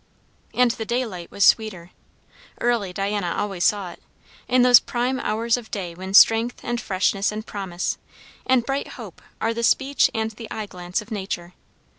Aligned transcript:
And 0.55 0.71
the 0.71 0.83
daylight 0.83 1.29
was 1.29 1.43
sweeter. 1.45 1.91
Early, 2.59 2.91
Diana 2.91 3.35
always 3.37 3.63
saw 3.63 3.91
it; 3.91 4.01
in 4.47 4.63
those 4.63 4.79
prime 4.79 5.19
hours 5.19 5.57
of 5.57 5.69
day 5.69 5.93
when 5.93 6.15
strength, 6.15 6.59
and 6.63 6.81
freshness, 6.81 7.31
and 7.31 7.45
promise, 7.45 7.99
and 8.47 8.65
bright 8.65 8.93
hope 8.93 9.21
are 9.39 9.53
the 9.53 9.61
speech 9.61 10.09
and 10.11 10.31
the 10.31 10.49
eye 10.49 10.65
glance 10.65 11.03
of 11.03 11.11
nature. 11.11 11.53